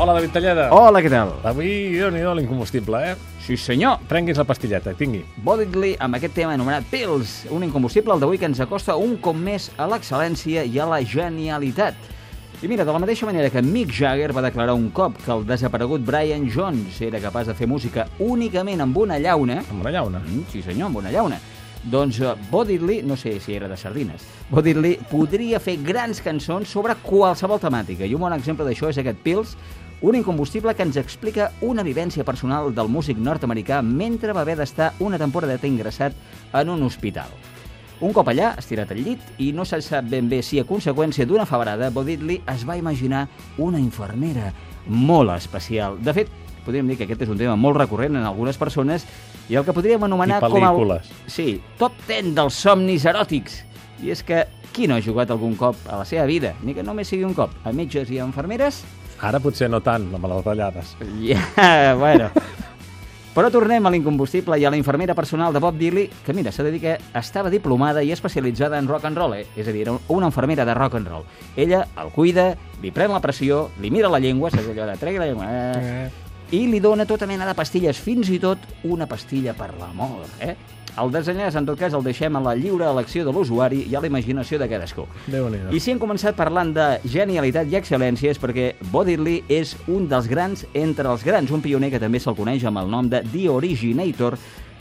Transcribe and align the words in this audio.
Hola, 0.00 0.12
David 0.14 0.30
Talleda. 0.30 0.68
Hola, 0.70 1.00
què 1.02 1.10
tal? 1.10 1.32
Avui, 1.42 1.72
déu 1.98 2.12
nhi 2.14 2.20
l'incombustible, 2.22 3.00
eh? 3.02 3.14
Sí, 3.42 3.56
senyor. 3.58 3.96
Prenguis 4.06 4.38
la 4.38 4.44
pastilleta, 4.46 4.92
tingui. 4.94 5.24
Bodidly 5.42 5.96
amb 5.98 6.14
aquest 6.14 6.36
tema 6.36 6.52
anomenat 6.54 6.86
Pills, 6.86 7.32
un 7.50 7.64
incombustible 7.66 8.14
el 8.14 8.22
d'avui 8.22 8.38
que 8.38 8.46
ens 8.46 8.60
acosta 8.62 8.94
un 8.94 9.16
cop 9.18 9.34
més 9.34 9.72
a 9.74 9.88
l'excel·lència 9.90 10.62
i 10.62 10.78
a 10.78 10.86
la 10.86 11.00
genialitat. 11.02 11.98
I 12.62 12.70
mira, 12.70 12.86
de 12.86 12.94
la 12.94 13.02
mateixa 13.02 13.26
manera 13.26 13.50
que 13.50 13.58
Mick 13.58 13.90
Jagger 13.90 14.30
va 14.36 14.46
declarar 14.46 14.78
un 14.78 14.86
cop 14.94 15.18
que 15.24 15.34
el 15.34 15.42
desaparegut 15.48 16.06
Brian 16.06 16.46
Jones 16.46 17.02
era 17.02 17.18
capaç 17.18 17.50
de 17.50 17.58
fer 17.58 17.66
música 17.66 18.06
únicament 18.22 18.86
amb 18.86 19.02
una 19.02 19.18
llauna... 19.18 19.64
Amb 19.66 19.82
una 19.82 19.96
llauna. 19.98 20.22
Mm, 20.22 20.46
sí 20.52 20.62
senyor, 20.62 20.92
amb 20.92 21.02
una 21.02 21.10
llauna. 21.10 21.42
Doncs 21.90 22.20
uh, 22.20 23.02
no 23.04 23.16
sé 23.16 23.40
si 23.40 23.54
era 23.54 23.68
de 23.68 23.76
sardines, 23.76 24.22
Bo 24.50 24.60
Diddley 24.62 24.98
podria 25.10 25.60
fer 25.60 25.76
grans 25.82 26.20
cançons 26.20 26.68
sobre 26.68 26.94
qualsevol 27.02 27.58
temàtica. 27.58 28.04
I 28.04 28.14
un 28.14 28.20
bon 28.20 28.32
exemple 28.32 28.66
d'això 28.66 28.90
és 28.90 28.98
aquest 28.98 29.18
Pills, 29.22 29.56
un 30.00 30.14
incombustible 30.14 30.74
que 30.74 30.84
ens 30.86 30.96
explica 30.96 31.50
una 31.60 31.82
vivència 31.82 32.24
personal 32.24 32.70
del 32.74 32.88
músic 32.88 33.18
nord-americà 33.18 33.80
mentre 33.82 34.32
va 34.32 34.44
haver 34.44 34.58
d'estar 34.60 34.92
una 35.02 35.18
temporadeta 35.18 35.66
ingressat 35.66 36.14
en 36.54 36.70
un 36.70 36.82
hospital. 36.86 37.32
Un 37.98 38.12
cop 38.14 38.28
allà, 38.30 38.52
estirat 38.60 38.92
al 38.94 39.00
llit, 39.02 39.22
i 39.42 39.50
no 39.50 39.64
se 39.66 39.80
sap 39.82 40.06
ben 40.06 40.28
bé 40.30 40.38
si 40.46 40.60
a 40.60 40.66
conseqüència 40.66 41.26
d'una 41.26 41.48
febrada, 41.50 41.90
Bo 41.90 42.04
Diddley 42.06 42.44
es 42.46 42.62
va 42.68 42.76
imaginar 42.78 43.26
una 43.58 43.80
infermera 43.82 44.52
molt 44.86 45.34
especial. 45.34 45.98
De 45.98 46.14
fet, 46.14 46.30
podríem 46.64 46.86
dir 46.86 46.98
que 47.00 47.08
aquest 47.08 47.26
és 47.26 47.32
un 47.32 47.40
tema 47.40 47.56
molt 47.58 47.80
recurrent 47.80 48.14
en 48.14 48.28
algunes 48.28 48.60
persones 48.60 49.08
i 49.50 49.58
el 49.58 49.66
que 49.66 49.74
podríem 49.74 50.06
anomenar 50.06 50.38
com 50.44 50.62
el... 50.62 50.94
Sí, 51.26 51.56
top 51.80 51.98
10 52.06 52.36
dels 52.38 52.62
somnis 52.62 53.08
eròtics. 53.08 53.64
I 54.04 54.14
és 54.14 54.22
que 54.22 54.44
qui 54.70 54.86
no 54.86 54.94
ha 54.94 55.02
jugat 55.02 55.32
algun 55.34 55.58
cop 55.58 55.74
a 55.90 55.98
la 55.98 56.06
seva 56.06 56.28
vida, 56.30 56.54
ni 56.62 56.76
que 56.76 56.86
només 56.86 57.10
sigui 57.10 57.26
un 57.26 57.34
cop, 57.34 57.50
a 57.66 57.74
metges 57.74 58.12
i 58.14 58.20
a 58.22 58.28
infermeres? 58.28 58.84
Ara 59.20 59.40
potser 59.42 59.66
no 59.70 59.80
tant, 59.82 60.06
amb 60.14 60.24
les 60.30 60.38
retallades. 60.40 60.94
Ja, 61.26 61.94
bueno. 61.98 62.30
Però 63.38 63.50
tornem 63.54 63.84
a 63.86 63.90
l'incombustible 63.94 64.56
i 64.58 64.64
a 64.66 64.70
la 64.70 64.78
infermera 64.78 65.14
personal 65.14 65.52
de 65.54 65.60
Bob 65.62 65.76
Dylan, 65.78 66.08
que 66.26 66.34
mira, 66.34 66.50
s'ha 66.50 66.64
de 66.66 66.72
dir 66.74 66.80
que 66.82 66.94
estava 67.18 67.52
diplomada 67.52 68.02
i 68.02 68.10
especialitzada 68.10 68.80
en 68.82 68.88
rock 68.90 69.06
and 69.06 69.20
roll, 69.20 69.36
eh? 69.36 69.44
és 69.54 69.68
a 69.68 69.74
dir, 69.74 69.84
era 69.84 69.94
una 70.10 70.26
infermera 70.26 70.64
de 70.66 70.74
rock 70.74 70.96
and 70.98 71.06
roll. 71.06 71.26
Ella 71.54 71.84
el 72.02 72.10
cuida, 72.10 72.48
li 72.82 72.90
pren 72.90 73.14
la 73.14 73.20
pressió, 73.22 73.68
li 73.78 73.92
mira 73.94 74.10
la 74.10 74.18
llengua, 74.18 74.50
saps 74.50 74.66
allò 74.72 74.88
de 74.88 74.96
tregui 74.98 75.22
la 75.22 75.28
llengua, 75.30 75.46
eh? 75.46 76.26
i 76.50 76.64
li 76.66 76.80
dona 76.80 77.06
tota 77.06 77.28
mena 77.30 77.46
de 77.46 77.54
pastilles, 77.54 78.00
fins 78.00 78.30
i 78.34 78.40
tot 78.42 78.58
una 78.88 79.06
pastilla 79.06 79.54
per 79.54 79.70
l'amor, 79.78 80.26
eh? 80.42 80.56
El 80.98 81.12
desenllaç, 81.14 81.54
en 81.58 81.66
tot 81.68 81.78
cas, 81.78 81.94
el 81.94 82.02
deixem 82.02 82.34
a 82.34 82.42
la 82.42 82.54
lliure 82.58 82.86
elecció 82.88 83.24
de 83.26 83.32
l'usuari 83.34 83.84
i 83.86 83.94
a 83.94 84.02
la 84.02 84.08
imaginació 84.10 84.58
de 84.58 84.68
cadascú. 84.70 85.06
déu 85.26 85.48
nhi 85.48 85.60
I 85.76 85.80
si 85.80 85.92
hem 85.92 86.00
començat 86.02 86.34
parlant 86.36 86.72
de 86.74 86.88
genialitat 87.04 87.70
i 87.70 87.78
excel·lència 87.78 88.32
és 88.34 88.40
perquè 88.40 88.72
Bo 88.90 89.04
Diddley 89.06 89.44
és 89.48 89.76
un 89.86 90.08
dels 90.10 90.26
grans 90.28 90.64
entre 90.74 91.08
els 91.08 91.24
grans, 91.24 91.50
un 91.50 91.62
pioner 91.62 91.90
que 91.90 92.00
també 92.02 92.18
se'l 92.18 92.36
coneix 92.36 92.64
amb 92.64 92.82
el 92.82 92.90
nom 92.90 93.08
de 93.08 93.22
The 93.32 93.48
Originator, 93.48 94.38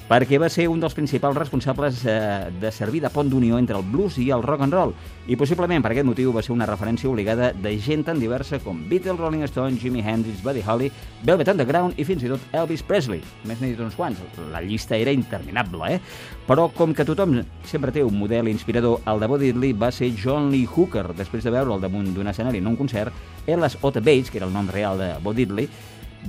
perquè 0.08 0.40
va 0.40 0.48
ser 0.48 0.70
un 0.72 0.80
dels 0.80 0.96
principals 0.96 1.36
responsables 1.36 2.00
eh, 2.08 2.48
de 2.62 2.72
servir 2.72 3.02
de 3.04 3.12
pont 3.12 3.28
d'unió 3.28 3.58
entre 3.60 3.76
el 3.76 3.84
blues 3.84 4.16
i 4.24 4.30
el 4.32 4.44
rock 4.44 4.64
and 4.64 4.74
roll. 4.74 4.94
I 5.28 5.36
possiblement 5.36 5.84
per 5.84 5.92
aquest 5.92 6.08
motiu 6.08 6.32
va 6.32 6.44
ser 6.46 6.54
una 6.56 6.68
referència 6.70 7.10
obligada 7.10 7.52
de 7.52 7.74
gent 7.84 8.06
tan 8.08 8.22
diversa 8.24 8.62
com 8.64 8.80
Beatles, 8.88 9.20
Rolling 9.20 9.44
Stones, 9.52 9.82
Jimi 9.82 10.00
Hendrix, 10.00 10.40
Buddy 10.46 10.64
Holly, 10.64 10.88
Velvet 11.28 11.52
Underground 11.52 12.00
i 12.00 12.06
fins 12.08 12.24
i 12.24 12.32
tot 12.32 12.56
Elvis 12.56 12.86
Presley. 12.88 13.20
Més 13.50 13.60
n'he 13.60 13.74
dit 13.74 13.84
uns 13.84 13.98
quants, 14.00 14.22
la 14.54 14.64
llista 14.64 14.96
era 14.96 15.12
interminable, 15.12 15.92
eh? 15.98 16.00
Però 16.48 16.70
com 16.72 16.96
que 16.96 17.04
tothom 17.04 17.42
sempre 17.68 17.92
té 17.92 18.06
un 18.08 18.16
model 18.16 18.48
inspirador, 18.48 19.02
el 19.12 19.20
de 19.20 19.28
Bo 19.28 19.42
Diddley 19.42 19.76
va 19.76 19.92
ser 19.92 20.14
John 20.16 20.48
Lee 20.54 20.70
Hooker, 20.72 21.10
després 21.18 21.44
de 21.44 21.52
veure'l 21.52 21.84
damunt 21.84 22.14
d'un 22.16 22.32
escenari 22.32 22.64
en 22.64 22.72
un 22.72 22.80
concert, 22.80 23.12
Ellis 23.46 23.76
Otta 23.82 24.00
Bates, 24.00 24.32
que 24.32 24.40
era 24.40 24.48
el 24.48 24.56
nom 24.56 24.72
real 24.72 25.04
de 25.04 25.12
Bo 25.24 25.36
Diddley, 25.36 25.68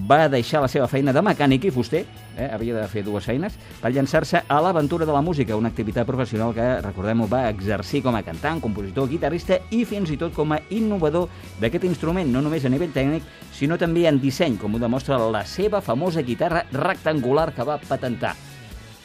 va 0.09 0.28
deixar 0.28 0.60
la 0.62 0.69
seva 0.69 0.87
feina 0.88 1.12
de 1.12 1.22
mecànic 1.25 1.65
i 1.65 1.71
fuster, 1.75 2.04
eh, 2.37 2.49
havia 2.53 2.76
de 2.76 2.87
fer 2.88 3.03
dues 3.03 3.25
feines, 3.25 3.56
per 3.81 3.91
llançar-se 3.93 4.43
a 4.47 4.60
l'aventura 4.62 5.06
de 5.06 5.12
la 5.12 5.22
música, 5.22 5.56
una 5.56 5.69
activitat 5.72 6.06
professional 6.06 6.54
que, 6.54 6.66
recordem-ho, 6.84 7.26
va 7.28 7.49
exercir 7.49 8.03
com 8.03 8.15
a 8.15 8.22
cantant, 8.22 8.60
compositor, 8.60 9.09
guitarrista 9.09 9.59
i 9.71 9.84
fins 9.88 10.10
i 10.10 10.19
tot 10.21 10.34
com 10.37 10.53
a 10.53 10.60
innovador 10.71 11.28
d'aquest 11.60 11.84
instrument, 11.88 12.31
no 12.31 12.43
només 12.44 12.65
a 12.65 12.69
nivell 12.72 12.93
tècnic, 12.94 13.22
sinó 13.53 13.78
també 13.78 14.06
en 14.06 14.21
disseny, 14.21 14.59
com 14.59 14.75
ho 14.75 14.78
demostra 14.78 15.19
la 15.19 15.44
seva 15.44 15.81
famosa 15.81 16.22
guitarra 16.22 16.65
rectangular 16.72 17.53
que 17.54 17.65
va 17.66 17.81
patentar. 17.88 18.37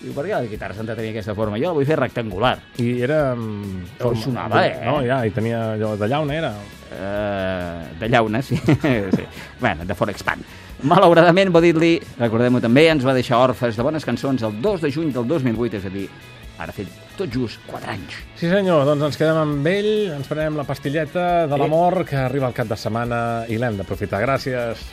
Diu, 0.04 0.12
per 0.12 0.26
què 0.28 0.34
la 0.36 0.44
guitarra 0.44 0.76
s'ha 0.76 0.84
de 0.84 0.96
tenir 0.98 1.14
aquesta 1.14 1.34
forma? 1.34 1.56
Jo 1.58 1.70
la 1.70 1.78
vull 1.78 1.86
fer 1.88 1.96
rectangular. 1.96 2.58
I 2.84 2.90
era... 3.06 3.34
mm, 3.38 4.02
Oh, 4.04 4.12
sonava, 4.20 4.66
eh? 4.68 4.82
No, 4.84 4.98
ja, 5.02 5.22
i 5.26 5.32
tenia 5.32 5.62
allò 5.78 5.94
de 5.96 6.10
llauna, 6.12 6.36
era. 6.36 6.50
Uh, 6.94 8.00
de 8.02 8.10
llauna, 8.10 8.42
sí. 8.44 8.58
sí. 9.16 9.24
Bueno, 9.62 9.86
de 9.86 9.96
Forexpan. 9.96 10.44
Malauradament, 10.84 11.48
Bo 11.54 11.62
Diddley, 11.64 12.02
recordem-ho 12.20 12.60
també, 12.64 12.90
ens 12.92 13.06
va 13.08 13.14
deixar 13.16 13.40
orfes 13.40 13.78
de 13.80 13.84
bones 13.88 14.04
cançons 14.04 14.44
el 14.44 14.58
2 14.62 14.82
de 14.84 14.90
juny 14.92 15.14
del 15.16 15.24
2008, 15.30 15.80
és 15.80 15.86
a 15.88 15.92
dir, 15.94 16.10
ara 16.60 16.76
fet 16.76 16.92
tot 17.16 17.32
just 17.32 17.64
4 17.70 17.94
anys. 17.94 18.18
Sí, 18.36 18.50
senyor, 18.52 18.84
doncs 18.90 19.08
ens 19.08 19.20
quedem 19.22 19.40
amb 19.40 19.70
ell, 19.72 20.12
ens 20.18 20.28
prenem 20.28 20.60
la 20.60 20.68
pastilleta 20.68 21.48
de 21.48 21.56
l'amor 21.62 22.04
que 22.10 22.20
arriba 22.20 22.50
al 22.50 22.58
cap 22.58 22.68
de 22.68 22.78
setmana 22.80 23.20
i 23.48 23.56
l'hem 23.62 23.80
d'aprofitar. 23.80 24.20
Gràcies. 24.26 24.84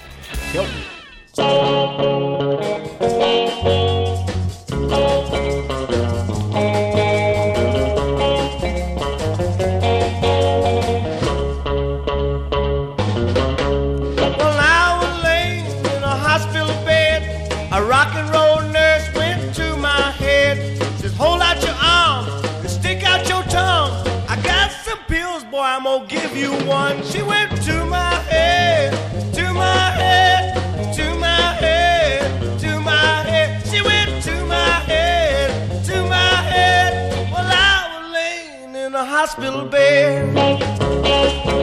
Adéu. 0.53 0.65
One. 26.71 27.03
She 27.03 27.21
went 27.23 27.51
to 27.65 27.85
my 27.85 28.15
head, 28.33 28.93
to 29.35 29.53
my 29.53 29.91
head, 30.03 30.95
to 30.95 31.15
my 31.17 31.53
head, 31.65 32.61
to 32.61 32.81
my 32.81 33.23
head. 33.33 33.67
She 33.67 33.83
went 33.83 34.23
to 34.25 34.35
my 34.47 34.75
head, 34.91 35.85
to 35.87 35.97
my 36.05 36.35
head. 36.55 37.31
Well, 37.33 37.45
I 37.45 37.77
was 37.93 38.13
laying 38.13 38.75
in 38.87 38.95
a 38.95 39.05
hospital 39.05 39.65
bed. 39.67 41.60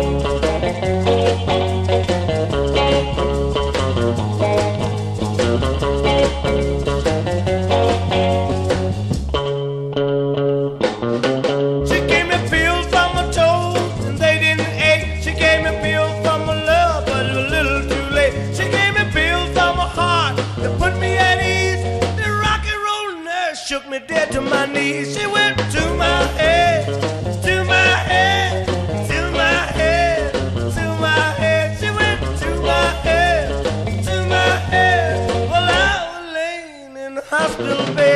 Me 23.99 24.07
dead 24.07 24.31
to 24.31 24.41
my 24.41 24.65
knees. 24.65 25.17
She 25.17 25.25
went 25.27 25.57
to 25.57 25.93
my 25.95 26.23
head, 26.39 26.85
to 27.43 27.63
my 27.65 27.73
head, 28.11 28.67
to 29.07 29.31
my 29.31 29.61
head, 29.79 30.33
to 30.33 30.85
my 31.01 31.19
head. 31.41 31.79
She 31.79 31.89
went 31.89 32.21
to 32.39 32.61
my 32.61 32.87
head, 33.07 34.05
to 34.05 34.25
my 34.27 34.55
head. 34.71 35.49
Well, 35.49 35.63
I 35.63 35.93
was 36.11 36.33
laying 36.33 36.97
in 37.05 37.15
the 37.15 37.21
hospital 37.21 37.95
bed. 37.95 38.06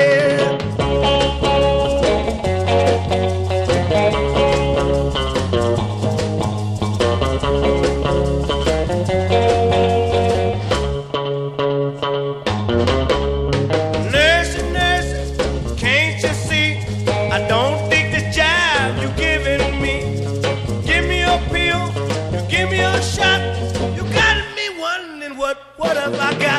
предлагать. 26.12 26.51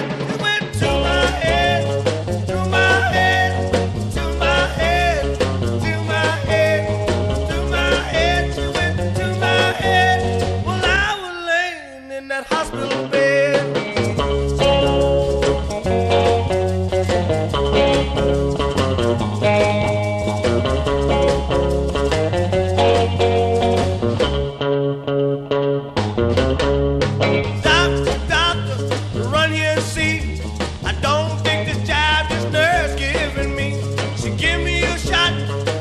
run 29.32 29.50
here 29.50 29.72
and 29.76 29.82
see. 29.82 30.40
I 30.84 30.92
don't 31.00 31.40
think 31.42 31.66
this 31.68 31.80
job 31.88 32.28
this 32.28 32.44
nurse 32.52 32.94
giving 33.00 33.56
me. 33.56 33.68
She 34.16 34.30
give 34.36 34.60
me 34.62 34.84
a 34.84 34.98
shot, 34.98 35.32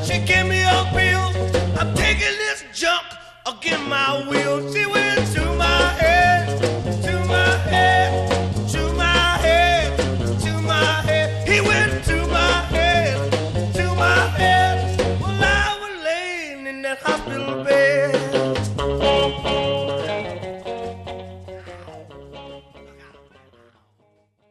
she 0.06 0.18
give 0.30 0.46
me 0.48 0.62
a 0.62 0.80
pill. 0.96 1.26
I'm 1.78 1.94
taking 1.94 2.36
this 2.44 2.64
junk 2.72 3.04
again. 3.46 3.88
my 3.88 4.26
will. 4.28 4.42